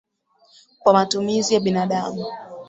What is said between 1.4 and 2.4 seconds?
ya binadamu